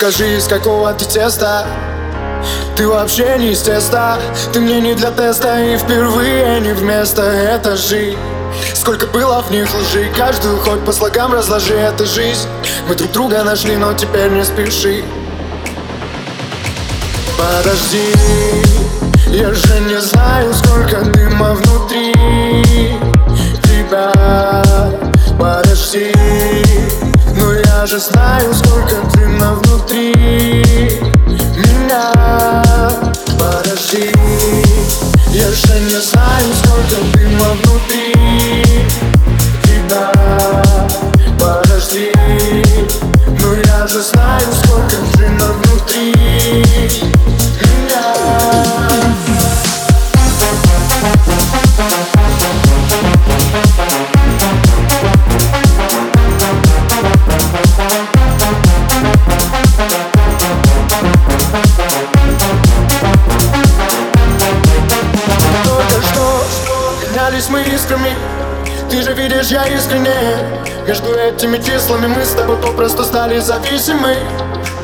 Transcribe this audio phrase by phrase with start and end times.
[0.00, 1.66] Скажи, из какого ты теста?
[2.74, 4.18] Ты вообще не из теста.
[4.50, 7.20] Ты мне не для теста И впервые не вместо.
[7.20, 8.16] Это жизнь
[8.72, 10.10] Сколько было в них лжи.
[10.16, 11.74] Каждую хоть по слогам разложи.
[11.74, 12.48] Это жизнь.
[12.88, 15.04] Мы друг друга нашли, но теперь не спеши.
[17.36, 18.14] Подожди.
[19.26, 22.14] Я же не знаю, сколько дыма внутри
[27.90, 30.14] Но я же знаю, сколько дыма внутри
[31.56, 32.12] Меня.
[33.36, 34.12] Подожди
[35.32, 38.59] Я же не знаю, сколько дыма внутри
[67.30, 68.10] менялись мы искрами
[68.90, 70.14] Ты же видишь, я искренне
[70.86, 74.16] Между этими числами мы с тобой попросту стали зависимы.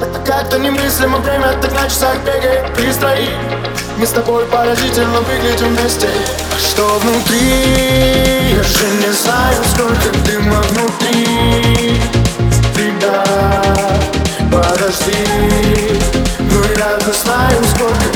[0.00, 3.28] Это как-то немыслимо, время так на часах бегает быстро и
[3.96, 6.08] Мы с тобой поразительно выглядим вместе.
[6.58, 8.56] Что внутри?
[8.56, 12.00] Я же не знаю, сколько дыма внутри.
[12.74, 13.24] Тебя
[14.50, 15.16] Подожди,
[16.40, 18.12] ну я знаю, сколько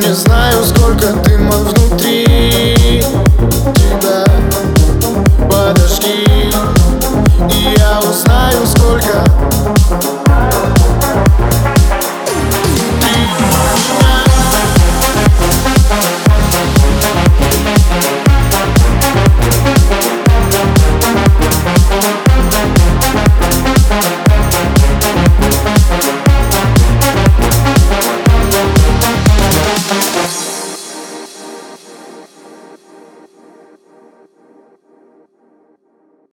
[0.00, 3.04] Не знаю, сколько дыма внутри
[3.74, 4.24] тебя.
[5.50, 6.24] Подожди,
[7.50, 9.22] и я узнаю, сколько